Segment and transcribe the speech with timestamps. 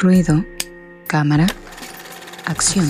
[0.00, 0.44] Ruido,
[1.08, 1.48] cámara,
[2.46, 2.86] acción.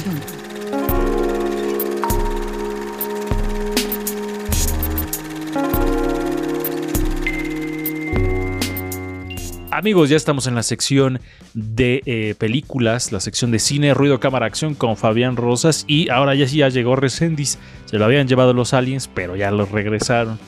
[9.79, 11.21] Amigos, ya estamos en la sección
[11.55, 15.85] de eh, películas, la sección de cine, ruido, cámara, acción con Fabián Rosas.
[15.87, 17.61] Y ahora ya sí ya llegó Resendis.
[17.85, 20.41] Se lo habían llevado los aliens, pero ya los regresaron.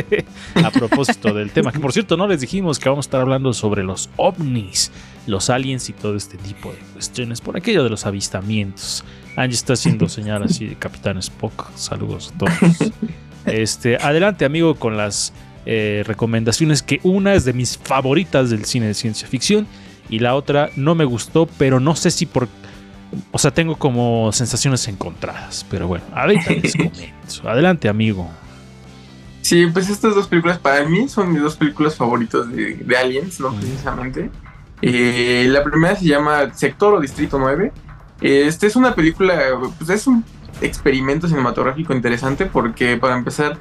[0.56, 3.52] a propósito del tema, que por cierto no les dijimos que vamos a estar hablando
[3.52, 4.90] sobre los ovnis,
[5.28, 9.04] los aliens y todo este tipo de cuestiones, por aquello de los avistamientos.
[9.36, 11.70] Angie está haciendo señal así de Capitán Spock.
[11.76, 12.92] Saludos a todos.
[13.44, 15.32] Este, adelante, amigo, con las
[15.64, 19.66] eh, recomendaciones que una es de mis favoritas del cine de ciencia ficción
[20.08, 22.48] y la otra no me gustó, pero no sé si por...
[23.30, 27.48] O sea, tengo como sensaciones encontradas, pero bueno, ahorita les comento.
[27.48, 28.30] Adelante, amigo.
[29.42, 33.54] Sí, pues estas dos películas para mí son mis dos películas favoritas de, Aliens, ¿no?
[33.54, 34.30] Precisamente.
[34.80, 37.72] Eh, la primera se llama Sector o Distrito 9.
[38.20, 39.36] Esta es una película,
[39.78, 40.24] pues es un
[40.62, 43.58] experimento cinematográfico interesante porque para empezar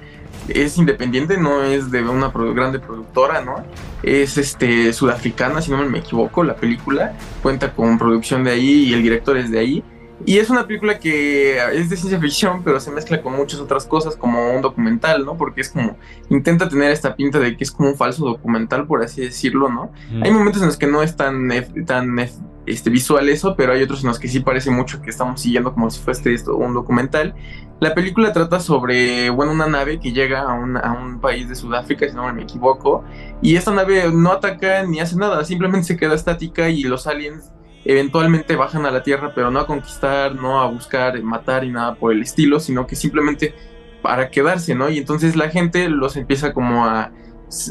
[0.47, 3.63] es independiente, no es de una grande productora, ¿no?
[4.03, 8.93] Es este sudafricana, si no me equivoco, la película cuenta con producción de ahí y
[8.93, 9.83] el director es de ahí.
[10.25, 13.85] Y es una película que es de ciencia ficción, pero se mezcla con muchas otras
[13.85, 15.37] cosas, como un documental, ¿no?
[15.37, 15.97] Porque es como,
[16.29, 19.91] intenta tener esta pinta de que es como un falso documental, por así decirlo, ¿no?
[20.21, 21.49] Hay momentos en los que no es tan,
[21.85, 22.19] tan
[22.65, 25.73] este, visual eso, pero hay otros en los que sí parece mucho que estamos siguiendo
[25.73, 27.33] como si fuese esto un documental.
[27.79, 31.55] La película trata sobre, bueno, una nave que llega a un, a un país de
[31.55, 33.03] Sudáfrica, si no me equivoco,
[33.41, 37.51] y esta nave no ataca ni hace nada, simplemente se queda estática y los aliens
[37.85, 41.95] eventualmente bajan a la Tierra, pero no a conquistar, no a buscar matar y nada
[41.95, 43.53] por el estilo, sino que simplemente
[44.01, 44.89] para quedarse, ¿no?
[44.89, 47.11] Y entonces la gente los empieza como a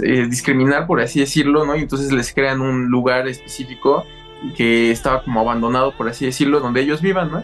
[0.03, 1.77] eh, discriminar, por así decirlo, ¿no?
[1.77, 4.05] Y entonces les crean un lugar específico
[4.57, 7.43] que estaba como abandonado, por así decirlo, donde ellos vivan, ¿no?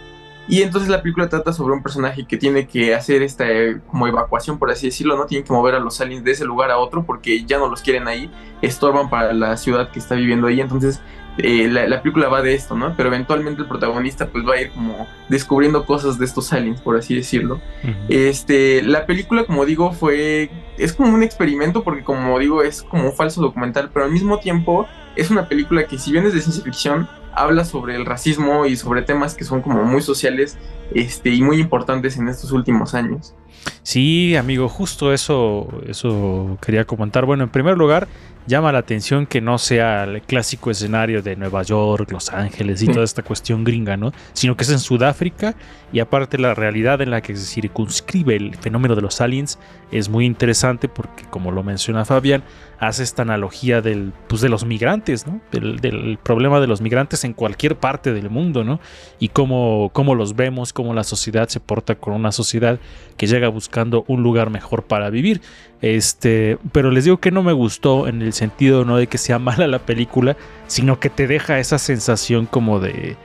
[0.49, 4.07] Y entonces la película trata sobre un personaje que tiene que hacer esta eh, como
[4.07, 5.27] evacuación, por así decirlo, ¿no?
[5.27, 7.83] Tienen que mover a los aliens de ese lugar a otro porque ya no los
[7.83, 8.31] quieren ahí,
[8.63, 10.61] estorban para la ciudad que está viviendo ahí.
[10.61, 11.01] Entonces
[11.39, 12.95] eh, la, película va de esto, ¿no?
[12.97, 16.97] Pero eventualmente el protagonista pues va a ir como descubriendo cosas de estos aliens, por
[16.97, 17.61] así decirlo.
[18.09, 23.05] Este, la película, como digo, fue, es como un experimento porque como digo, es como
[23.05, 26.41] un falso documental, pero al mismo tiempo es una película que si bien es de
[26.41, 27.07] ciencia ficción,
[27.37, 30.59] habla sobre el racismo y sobre temas que son como muy sociales
[30.95, 33.35] este, y muy importantes en estos últimos años.
[33.83, 37.25] Sí, amigo, justo eso, eso quería comentar.
[37.25, 38.09] Bueno, en primer lugar,
[38.47, 42.87] llama la atención que no sea el clásico escenario de Nueva York, Los Ángeles y
[42.87, 44.13] toda esta cuestión gringa, ¿no?
[44.33, 45.55] Sino que es en Sudáfrica
[45.93, 49.59] y aparte la realidad en la que se circunscribe el fenómeno de los aliens
[49.91, 52.43] es muy interesante porque, como lo menciona Fabián,
[52.79, 55.41] hace esta analogía del, pues, de los migrantes, ¿no?
[55.51, 58.81] Del, problema de los migrantes en cualquier parte del mundo, ¿no?
[59.19, 62.79] Y cómo, cómo los vemos, cómo la sociedad se porta con una sociedad
[63.17, 65.41] que llega buscando un lugar mejor para vivir.
[65.83, 69.39] Este, pero les digo que no me gustó en el sentido no de que sea
[69.41, 73.17] mala la película, sino que te deja esa sensación como de.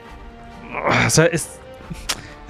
[1.06, 1.60] O sea, es,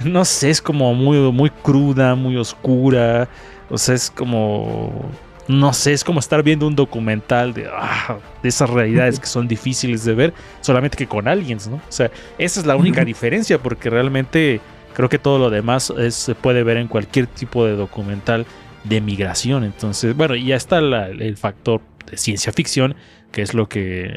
[0.04, 3.28] no sé, es como muy, muy cruda, muy oscura.
[3.70, 5.10] O sea, es como.
[5.48, 9.48] No sé, es como estar viendo un documental de, ah, de esas realidades que son
[9.48, 11.76] difíciles de ver, solamente que con aliens, ¿no?
[11.76, 14.60] O sea, esa es la única diferencia, porque realmente
[14.94, 18.46] creo que todo lo demás se puede ver en cualquier tipo de documental
[18.84, 19.64] de migración.
[19.64, 22.94] Entonces, bueno, ya está el factor de ciencia ficción,
[23.32, 24.14] que es lo que,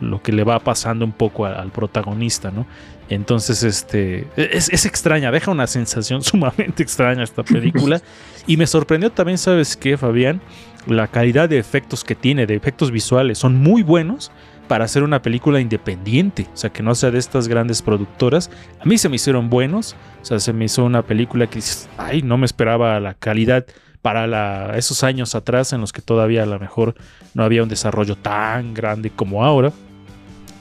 [0.00, 2.66] lo que le va pasando un poco al, protagonista, ¿no?
[3.08, 8.00] Entonces, este, es, extraña, deja una sensación sumamente extraña esta película.
[8.46, 10.40] y me sorprendió también, ¿sabes qué, Fabián?
[10.86, 14.32] La calidad de efectos que tiene, de efectos visuales, son muy buenos
[14.68, 18.50] para hacer una película independiente, o sea, que no sea de estas grandes productoras.
[18.80, 21.88] A mí se me hicieron buenos, o sea, se me hizo una película que dices,
[21.98, 23.66] ay, no me esperaba la calidad
[24.00, 26.94] para esos años atrás en los que todavía a lo mejor
[27.34, 29.72] no había un desarrollo tan grande como ahora.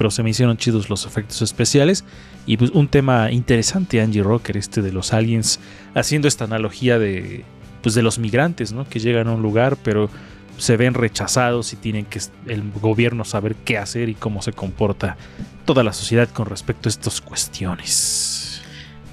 [0.01, 2.05] Pero se me hicieron chidos los efectos especiales.
[2.47, 5.59] Y pues un tema interesante, Angie Rocker, este de los aliens,
[5.93, 7.45] haciendo esta analogía de,
[7.83, 8.89] pues de los migrantes, ¿no?
[8.89, 10.09] Que llegan a un lugar, pero
[10.57, 15.17] se ven rechazados y tienen que el gobierno saber qué hacer y cómo se comporta
[15.65, 18.50] toda la sociedad con respecto a estas cuestiones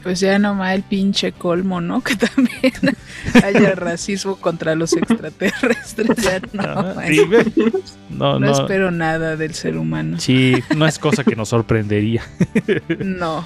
[0.03, 2.01] pues ya nomás el pinche colmo, ¿no?
[2.09, 2.73] Que también
[3.43, 6.17] haya racismo contra los extraterrestres.
[6.23, 7.07] Ya no, ah,
[8.11, 10.19] no, no, espero nada del ser humano.
[10.19, 12.23] Sí, no es cosa que nos sorprendería.
[12.99, 13.45] No,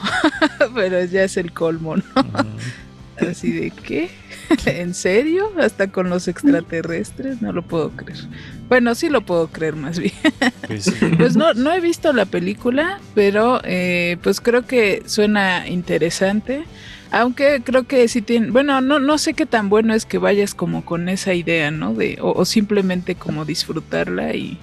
[0.75, 2.05] pero ya es el colmo, ¿no?
[3.17, 4.11] Así de qué.
[4.67, 5.51] ¿En serio?
[5.59, 7.43] ¿Hasta con los extraterrestres?
[7.43, 8.19] No lo puedo creer.
[8.69, 10.15] Bueno, sí lo puedo creer más bien.
[10.67, 16.65] Pues, pues no, no he visto la película, pero eh, pues creo que suena interesante.
[17.11, 20.55] Aunque creo que sí tiene, bueno, no, no sé qué tan bueno es que vayas
[20.55, 21.93] como con esa idea, ¿no?
[21.93, 24.57] De, o simplemente como disfrutarla y,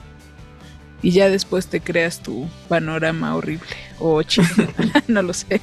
[1.01, 3.65] y ya después te creas tu panorama horrible
[3.99, 4.47] o chido,
[5.07, 5.61] no lo sé.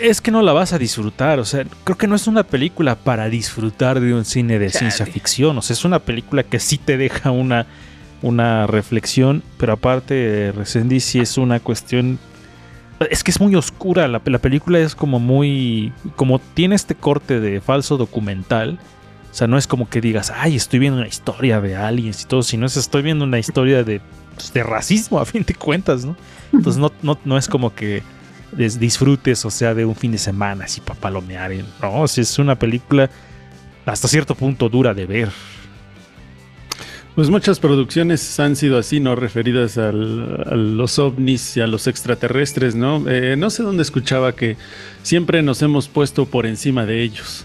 [0.00, 2.96] Es que no la vas a disfrutar, o sea, creo que no es una película
[2.96, 6.78] para disfrutar de un cine de ciencia ficción, o sea, es una película que sí
[6.78, 7.66] te deja una,
[8.22, 12.18] una reflexión, pero aparte, Resendi sí es una cuestión...
[13.10, 15.92] Es que es muy oscura, la, la película es como muy...
[16.14, 18.78] como tiene este corte de falso documental,
[19.32, 22.26] o sea, no es como que digas, ay, estoy viendo una historia de aliens y
[22.26, 24.02] todo, sino es estoy viendo una historia de
[24.34, 26.16] pues, de racismo a fin de cuentas, ¿no?
[26.52, 28.02] Entonces no, no, no es como que
[28.56, 31.52] disfrutes, o sea, de un fin de semana así para palomear.
[31.80, 33.10] No, es una película
[33.86, 35.30] hasta cierto punto dura de ver.
[37.14, 39.14] Pues muchas producciones han sido así, ¿no?
[39.14, 43.04] Referidas a los ovnis y a los extraterrestres, ¿no?
[43.06, 44.56] Eh, no sé dónde escuchaba que
[45.02, 47.44] siempre nos hemos puesto por encima de ellos.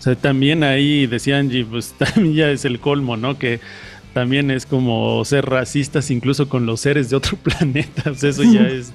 [0.00, 3.38] O sea, también ahí decía Angie, pues también ya es el colmo, ¿no?
[3.38, 3.60] Que
[4.16, 8.12] también es como ser racistas incluso con los seres de otro planeta.
[8.12, 8.90] eso ya es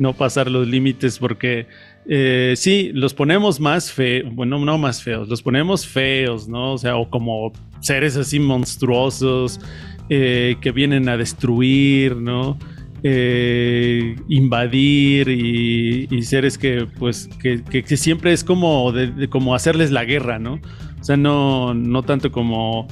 [0.00, 1.68] no pasar los límites porque
[2.04, 6.72] eh, sí, los ponemos más feos, bueno, no más feos, los ponemos feos, ¿no?
[6.72, 9.60] O sea, o como seres así monstruosos
[10.08, 12.58] eh, que vienen a destruir, ¿no?
[13.04, 18.92] Eh, invadir y, seres que pues que, siempre es como,
[19.30, 20.54] como hacerles la guerra, ¿no?
[21.00, 22.88] O sea, no, no tanto como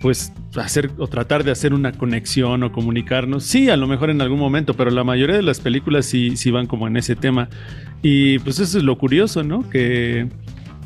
[0.00, 3.44] pues hacer o tratar de hacer una conexión o comunicarnos.
[3.44, 6.50] Sí, a lo mejor en algún momento, pero la mayoría de las películas sí, sí
[6.50, 7.48] van como en ese tema.
[8.02, 9.68] Y pues eso es lo curioso, ¿no?
[9.68, 10.28] Que,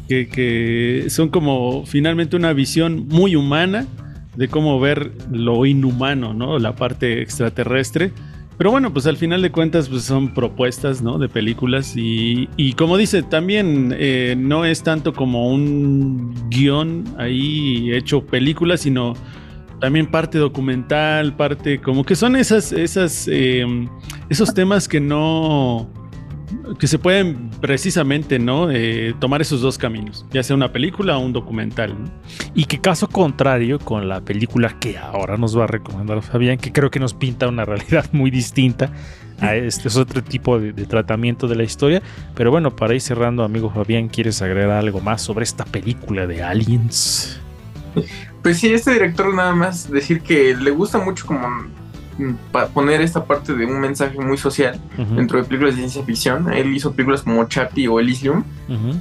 [0.08, 3.86] que, que son como finalmente una visión muy humana
[4.36, 6.58] de cómo ver lo inhumano, ¿no?
[6.58, 8.12] La parte extraterrestre
[8.62, 11.18] pero bueno, pues al final de cuentas pues son propuestas, ¿no?
[11.18, 17.92] De películas y, y como dice, también eh, no es tanto como un guion ahí
[17.92, 19.14] hecho película, sino
[19.80, 23.66] también parte documental, parte como que son esas, esas, eh,
[24.28, 25.90] esos temas que no
[26.78, 31.20] que se pueden precisamente no eh, tomar esos dos caminos, ya sea una película o
[31.20, 31.94] un documental.
[32.54, 36.72] Y que caso contrario con la película que ahora nos va a recomendar Fabián, que
[36.72, 38.92] creo que nos pinta una realidad muy distinta
[39.42, 42.02] a este es otro tipo de, tratamiento de la historia.
[42.34, 46.42] Pero bueno, para ir cerrando, amigo Fabián, ¿quieres agregar algo más sobre esta película de
[46.42, 47.40] Aliens?
[48.42, 51.48] Pues sí, este director nada más decir que le gusta mucho como
[52.74, 54.80] poner esta parte de un mensaje muy social
[55.14, 56.52] dentro de películas de ciencia ficción.
[56.52, 58.44] Él hizo películas como Chappie o Elysium,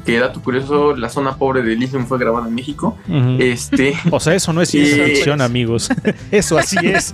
[0.06, 2.98] que dato curioso, la zona pobre de Elysium fue grabada en México.
[3.40, 5.90] este, o sea, eso no es ciencia ficción, amigos.
[6.31, 7.12] eso así es.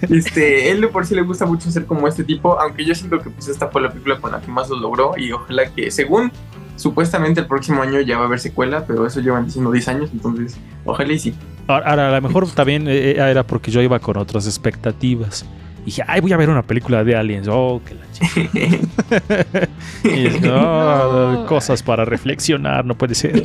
[0.10, 3.18] este, él de por sí le gusta mucho ser como este tipo, aunque yo siento
[3.20, 5.90] que pues esta fue la película con la que más lo logró y ojalá que
[5.90, 6.32] según
[6.80, 10.10] Supuestamente el próximo año ya va a haber secuela, pero eso llevan diciendo 10 años,
[10.14, 10.56] entonces
[10.86, 11.34] ojalá y sí.
[11.66, 15.46] Ahora, a lo mejor también eh, eh, era porque yo iba con otras expectativas.
[15.82, 17.48] Y dije, ay, voy a ver una película de aliens.
[17.48, 18.00] Oh, que la
[20.04, 23.44] y no, cosas para reflexionar, no puede ser.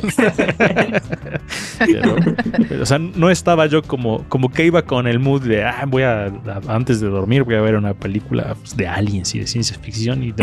[2.80, 6.02] o sea, no estaba yo como, como que iba con el mood de, ah, voy
[6.02, 6.30] a,
[6.68, 10.22] antes de dormir, voy a ver una película pues, de aliens y de ciencia ficción.
[10.22, 10.34] Y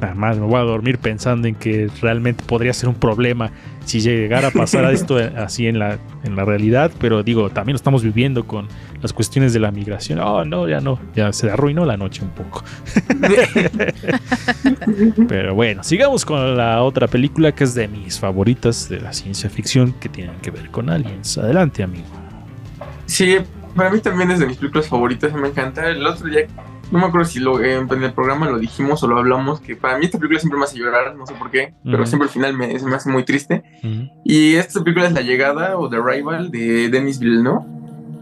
[0.00, 3.50] Además, me voy a dormir pensando en que realmente podría ser un problema
[3.84, 7.76] si llegara a pasar esto así en la, en la realidad, pero digo, también lo
[7.76, 8.68] estamos viviendo con
[9.00, 10.18] las cuestiones de la migración.
[10.20, 12.64] Oh, no, ya no, ya se arruinó la noche un poco.
[15.28, 19.48] pero bueno, sigamos con la otra película que es de mis favoritas de la ciencia
[19.48, 21.38] ficción que tienen que ver con aliens.
[21.38, 22.06] Adelante, amigo.
[23.06, 23.36] Sí,
[23.74, 25.88] para mí también es de mis películas favoritas, me encanta.
[25.88, 26.46] El otro día
[26.90, 29.98] no me acuerdo si lo, en el programa lo dijimos o lo hablamos, que para
[29.98, 32.54] mí esta película siempre me hace llorar, no sé por qué, pero siempre al final
[32.54, 33.62] me, me hace muy triste.
[34.24, 37.64] Y esta película es La Llegada o The Arrival de Denis Villeneuve,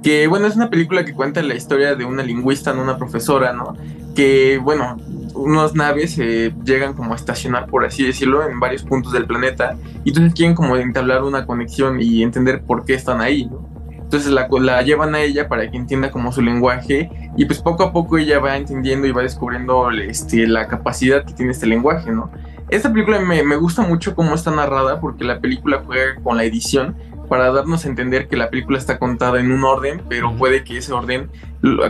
[0.03, 2.83] que bueno, es una película que cuenta la historia de una lingüista, ¿no?
[2.83, 3.77] una profesora, ¿no?
[4.15, 4.97] Que bueno,
[5.35, 9.77] unas naves eh, llegan como a estacionar, por así decirlo, en varios puntos del planeta,
[10.05, 13.76] y entonces quieren como entablar una conexión y entender por qué están ahí, ¿no?
[14.07, 17.83] Entonces la, la llevan a ella para que entienda como su lenguaje y pues poco
[17.83, 22.13] a poco ella va entendiendo y va descubriendo este, la capacidad que tiene este lenguaje,
[22.13, 22.31] ¿no?
[22.69, 26.45] Esta película me, me gusta mucho cómo está narrada porque la película juega con la
[26.45, 26.97] edición
[27.29, 30.79] para darnos a entender que la película está contada en un orden, pero puede que
[30.79, 31.29] ese orden,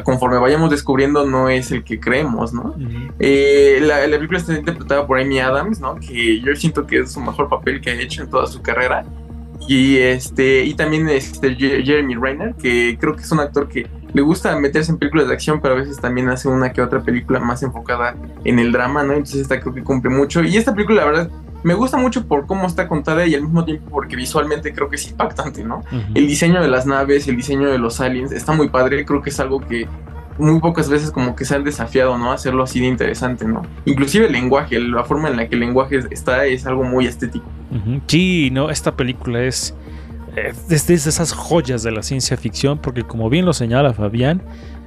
[0.04, 2.74] conforme vayamos descubriendo, no es el que creemos, ¿no?
[3.18, 5.96] Eh, la, película está interpretada por Amy Adams, ¿no?
[5.96, 9.04] Que yo siento que es su mejor papel que ha hecho en toda su carrera.
[9.68, 14.22] Y este, y también este Jeremy Renner, que creo que es un actor que le
[14.22, 17.40] gusta meterse en películas de acción, pero a veces también hace una que otra película
[17.40, 19.12] más enfocada en el drama, ¿no?
[19.12, 20.42] Entonces esta creo que cumple mucho.
[20.42, 21.30] Y esta película, la verdad,
[21.62, 24.96] me gusta mucho por cómo está contada y al mismo tiempo porque visualmente creo que
[24.96, 25.82] es impactante, ¿no?
[26.14, 29.30] El diseño de las naves, el diseño de los aliens está muy padre, creo que
[29.30, 29.88] es algo que
[30.38, 32.32] muy pocas veces como que se han desafiado, ¿no?
[32.32, 33.62] Hacerlo así de interesante, ¿no?
[33.84, 37.46] Inclusive el lenguaje, la forma en la que el lenguaje está es algo muy estético.
[38.06, 39.74] Sí, no, esta película es
[40.68, 44.42] desde esas joyas de la ciencia ficción, porque como bien lo señala Fabián,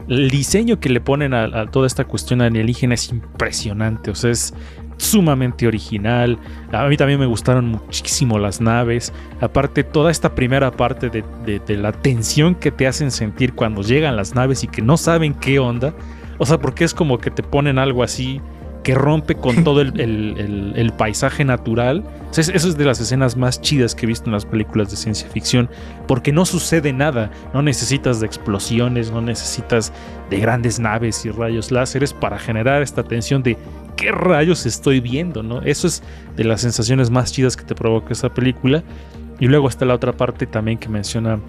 [0.07, 4.53] el diseño que le ponen a, toda esta cuestión alienígena es impresionante, o sea, es
[4.99, 6.37] sumamente original.
[6.71, 9.11] A mí también me gustaron muchísimo las naves.
[9.41, 14.35] Aparte, toda esta primera parte de, la tensión que te hacen sentir cuando llegan las
[14.35, 15.93] naves y que no saben qué onda.
[16.37, 18.41] O sea, porque es como que te ponen algo así
[18.83, 22.03] que rompe con todo el, paisaje natural.
[22.35, 25.27] Eso es de las escenas más chidas que he visto en las películas de ciencia
[25.29, 25.69] ficción,
[26.07, 29.91] porque no sucede nada, no necesitas de explosiones, no necesitas
[30.29, 33.57] de grandes naves y rayos láseres para generar esta tensión de
[33.95, 35.61] qué rayos estoy viendo, ¿no?
[35.61, 36.03] Eso es
[36.35, 38.83] de las sensaciones más chidas que te provoca esta película.
[39.39, 41.39] Y luego está la otra parte también que menciona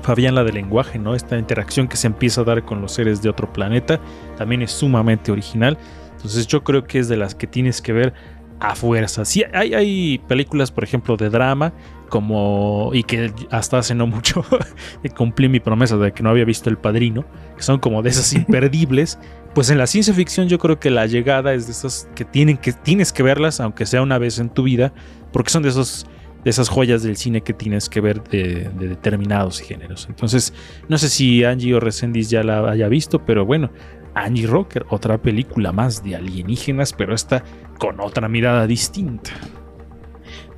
[0.00, 1.14] Fabián, la del lenguaje, ¿no?
[1.14, 4.00] Esta interacción que se empieza a dar con los seres de otro planeta,
[4.36, 5.78] también es sumamente original.
[6.12, 8.12] Entonces yo creo que es de las que tienes que ver
[8.60, 9.24] a fuerza.
[9.24, 11.72] Sí, hay, hay películas, por ejemplo, de drama,
[12.10, 12.90] como.
[12.92, 14.44] y que hasta hace no mucho
[15.16, 17.24] cumplí mi promesa de que no había visto El Padrino,
[17.56, 19.18] que son como de esas imperdibles.
[19.54, 22.56] Pues en la ciencia ficción yo creo que la llegada es de esas que, tienen
[22.56, 24.92] que tienes que verlas, aunque sea una vez en tu vida,
[25.32, 26.06] porque son de esos
[26.44, 30.06] de esas joyas del cine que tienes que ver de, determinados géneros.
[30.08, 30.54] Entonces,
[30.88, 33.70] no sé si Angie o Resendiz ya la haya visto, pero bueno,
[34.14, 37.44] Angie Rocker, otra película más de alienígenas, pero esta
[37.78, 39.32] con otra mirada distinta.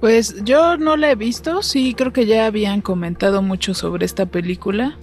[0.02, 4.26] Pues yo no la he visto, sí creo que ya habían comentado mucho sobre esta
[4.26, 4.99] película,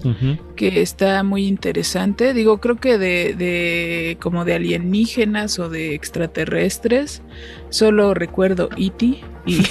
[0.58, 2.34] que está muy interesante.
[2.34, 7.22] Digo, creo que de, de, como de alienígenas o de extraterrestres,
[7.70, 9.22] solo recuerdo E.T.
[9.46, 9.64] Y,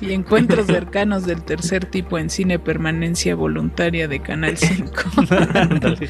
[0.00, 4.92] y encuentros cercanos del tercer tipo en cine permanencia voluntaria de Canal 5.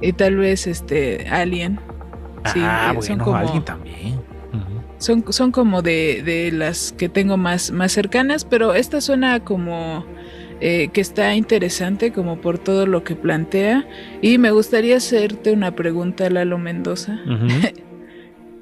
[0.00, 1.80] Y tal vez este Alien.
[2.52, 4.27] Sí, ah, bueno, son como, Alien también.
[4.98, 10.04] Son, son, como de, de, las que tengo más, más cercanas, pero esta suena como
[10.60, 13.86] eh, que está interesante, como por todo lo que plantea.
[14.22, 17.20] Y me gustaría hacerte una pregunta, Lalo Mendoza.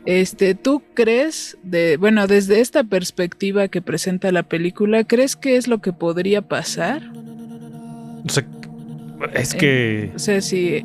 [0.09, 5.67] Este, ¿tú crees de, bueno, desde esta perspectiva que presenta la película, ¿crees que es
[5.67, 7.03] lo que podría pasar?
[8.25, 8.47] O sea,
[9.35, 10.13] es que.
[10.15, 10.85] o sea, si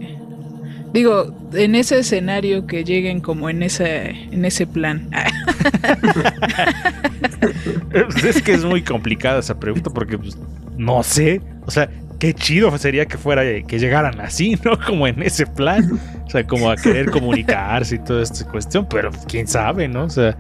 [0.93, 5.10] Digo, en ese escenario que lleguen como en ese, en ese plan.
[8.24, 10.38] es que es muy complicada esa pregunta porque pues,
[10.77, 11.41] no sé.
[11.65, 14.77] O sea, qué chido sería que fuera que llegaran así, ¿no?
[14.86, 16.00] Como en ese plan.
[16.25, 18.86] O sea, como a querer comunicarse y toda esta cuestión.
[18.89, 20.03] Pero quién sabe, ¿no?
[20.03, 20.38] O sea,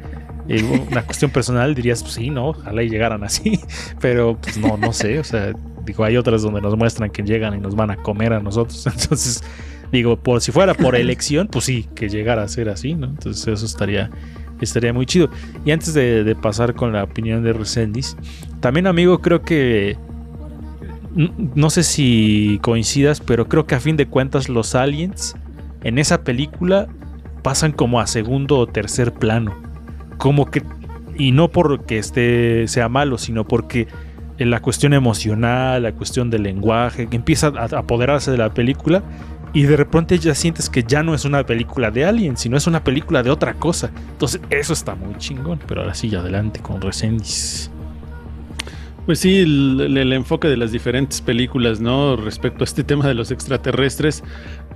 [0.89, 2.49] una cuestión personal dirías, pues sí, ¿no?
[2.49, 3.59] Ojalá y llegaran así.
[4.01, 5.17] Pero pues no, no sé.
[5.17, 5.53] O sea,
[5.85, 8.85] digo, hay otras donde nos muestran que llegan y nos van a comer a nosotros.
[9.01, 9.41] Entonces
[9.91, 13.07] Digo, por si fuera por elección, pues sí, que llegara a ser así, ¿no?
[13.07, 14.09] Entonces eso estaría,
[14.61, 15.29] estaría muy chido.
[15.65, 18.15] Y antes de, pasar con la opinión de Resendis,
[18.61, 19.97] también amigo, creo que
[21.13, 25.35] no sé si coincidas, pero creo que a fin de cuentas los aliens
[25.83, 26.87] en esa película
[27.43, 29.53] pasan como a segundo o tercer plano.
[30.17, 30.63] Como que,
[31.17, 33.87] y no porque esté, sea malo, sino porque
[34.37, 39.03] la cuestión emocional, la cuestión del lenguaje, que empieza a apoderarse de la película
[39.53, 42.67] y de repente ya sientes que ya no es una película de Alien, sino es
[42.67, 43.91] una película de otra cosa.
[44.11, 45.59] Entonces, eso está muy chingón.
[45.67, 47.69] Pero ahora sí, adelante con Resendis.
[49.05, 52.15] Pues sí, el, enfoque de las diferentes películas, ¿no?
[52.15, 54.23] Respecto a este tema de los extraterrestres,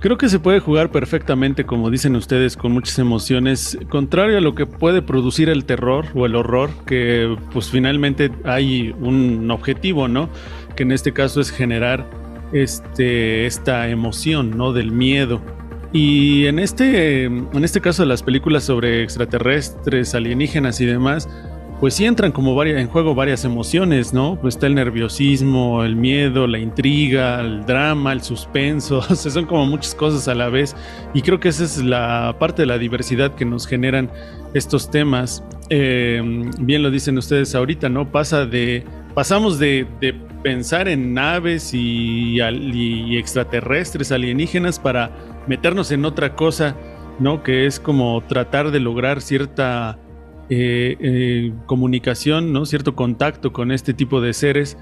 [0.00, 4.56] creo que se puede jugar perfectamente, como dicen ustedes, con muchas emociones, contrario a lo
[4.56, 10.28] que puede producir el terror o el horror, que pues finalmente hay un objetivo, ¿no?
[10.74, 12.04] Que en este caso es generar
[12.52, 14.72] este, esta emoción, ¿no?
[14.72, 15.40] Del miedo.
[15.92, 21.28] Y en este, en este caso de las películas sobre extraterrestres, alienígenas y demás,
[21.80, 24.38] pues sí entran como varias, en juego varias emociones, ¿no?
[24.40, 29.66] Pues está el nerviosismo, el miedo, la intriga, el drama, el suspenso, o son como
[29.66, 30.74] muchas cosas a la vez.
[31.14, 34.10] Y creo que esa es la parte de la diversidad que nos generan
[34.54, 35.44] estos temas.
[35.68, 36.22] Eh,
[36.60, 38.10] bien lo dicen ustedes ahorita, ¿no?
[38.10, 38.84] Pasa de
[39.16, 39.86] pasamos de,
[40.42, 42.38] pensar en naves y,
[43.16, 45.10] extraterrestres, alienígenas, para
[45.46, 46.76] meternos en otra cosa,
[47.18, 47.42] ¿no?
[47.42, 49.98] Que es como tratar de lograr cierta
[50.48, 52.66] eh, eh, comunicación, ¿no?
[52.66, 54.76] Cierto contacto con este tipo de seres.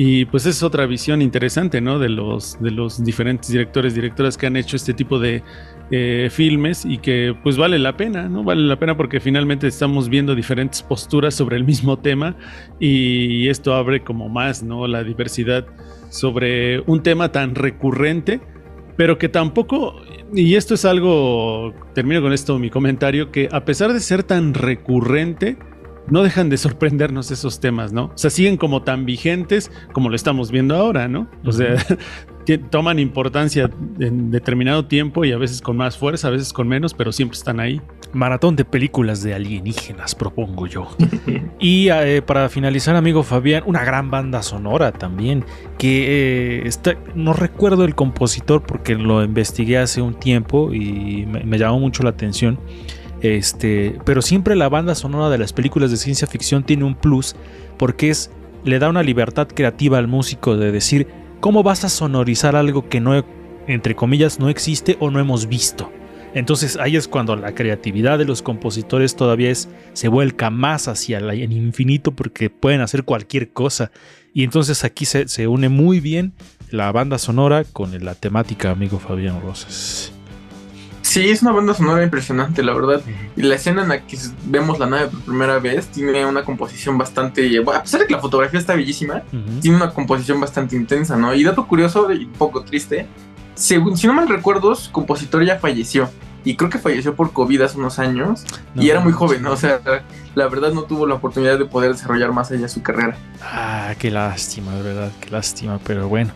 [0.00, 1.98] Y pues es otra visión interesante, ¿no?
[1.98, 5.42] De los, de los diferentes directores, directoras que han hecho este tipo de,
[5.90, 8.44] eh, filmes y que pues vale la pena, ¿no?
[8.44, 12.36] Vale la pena porque finalmente estamos viendo diferentes posturas sobre el mismo tema
[12.78, 14.86] y esto abre como más, ¿no?
[14.86, 15.66] La diversidad
[16.10, 18.40] sobre un tema tan recurrente,
[18.96, 19.96] pero que tampoco,
[20.32, 24.54] y esto es algo, termino con esto mi comentario, que a pesar de ser tan
[24.54, 25.56] recurrente,
[26.10, 28.06] no dejan de sorprendernos esos temas, ¿no?
[28.06, 31.28] O sea, siguen como tan vigentes como lo estamos viendo ahora, ¿no?
[31.44, 31.76] O sea,
[32.56, 36.94] toman importancia en determinado tiempo y a veces con más fuerza, a veces con menos,
[36.94, 37.82] pero siempre están ahí.
[38.14, 40.88] Maratón de películas de alienígenas, propongo yo.
[41.58, 45.44] y eh, para finalizar, amigo Fabián, una gran banda sonora también,
[45.76, 51.58] que eh, está, no recuerdo el compositor porque lo investigué hace un tiempo y me
[51.58, 52.58] llamó mucho la atención.
[53.20, 57.34] Este, pero siempre la banda sonora de las películas de ciencia ficción tiene un plus
[57.76, 58.30] porque es
[58.64, 61.08] le da una libertad creativa al músico de decir
[61.40, 63.24] cómo vas a sonorizar algo que no
[63.66, 65.92] entre comillas no existe o no hemos visto.
[66.34, 71.52] Entonces ahí es cuando la creatividad de los compositores todavía se vuelca más hacia el
[71.52, 73.90] infinito porque pueden hacer cualquier cosa.
[74.34, 76.34] Y entonces aquí se, se une muy bien
[76.70, 80.12] la banda sonora con la temática, amigo Fabián Rosas.
[81.08, 83.00] Sí, es una banda sonora impresionante, la verdad.
[83.34, 86.98] Y la escena en la que vemos la nave por primera vez tiene una composición
[86.98, 87.50] bastante.
[87.58, 89.22] a pesar de que la fotografía está bellísima,
[89.62, 91.34] tiene una composición bastante intensa, ¿no?
[91.34, 93.06] Y dato curioso y poco triste:
[93.54, 96.10] según, si no mal recuerdo, su compositor ya falleció.
[96.44, 98.44] Y creo que falleció por COVID hace unos años.
[98.74, 99.52] y era muy joven, ¿no?
[99.52, 99.80] O sea,
[100.34, 103.16] la verdad no tuvo la oportunidad de poder desarrollar más allá su carrera.
[103.42, 105.80] Ah, qué lástima, de verdad, qué lástima.
[105.82, 106.32] Pero bueno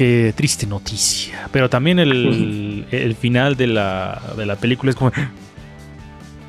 [0.00, 1.50] qué triste noticia.
[1.52, 5.12] Pero también el, el final de la, de la película es como.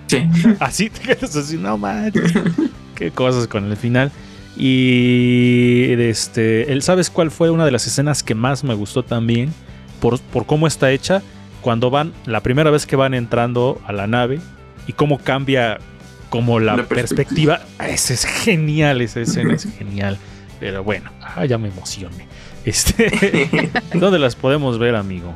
[0.07, 0.23] Sí.
[0.61, 2.31] Así te quedas así, no manches.
[2.95, 4.09] qué cosas con el final.
[4.55, 9.53] Y este, ¿sabes cuál fue una de las escenas que más me gustó también?
[9.99, 11.21] Por, por cómo está hecha.
[11.61, 14.39] Cuando van, la primera vez que van entrando a la nave
[14.87, 15.77] y cómo cambia
[16.29, 17.61] como la, perspectiva.
[17.85, 20.17] Esa es genial, esa escena es genial.
[20.59, 22.27] Pero bueno, ah, ya me emocioné.
[22.65, 25.33] Este, ¿Dónde las podemos ver, amigo?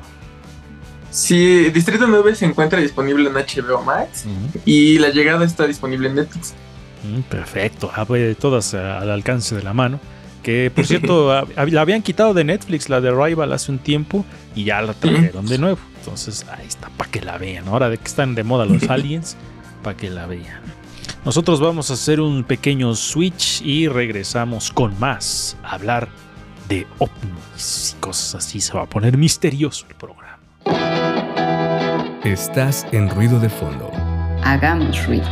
[1.12, 4.26] Sí, Distrito 9 se encuentra disponible en HBO Max
[4.66, 6.54] y la llegada está disponible en Netflix.
[7.04, 10.00] Mm, perfecto, ah, pues, todas al alcance de la mano.
[10.44, 14.66] Que por cierto, la habían quitado de Netflix, la de Rival, hace un tiempo y
[14.66, 15.80] ya la trajeron de nuevo.
[16.00, 17.68] Entonces, ahí está, para que la vean.
[17.68, 19.38] Ahora de que están de moda los aliens,
[19.84, 20.62] para que la vean.
[21.24, 26.10] Nosotros vamos a hacer un pequeño switch y regresamos con más a hablar
[26.68, 28.62] de ovnis y cosas así.
[28.62, 30.40] Se va a poner misterioso el programa.
[32.24, 33.92] Estás en ruido de fondo.
[34.44, 35.26] Hagamos ruido.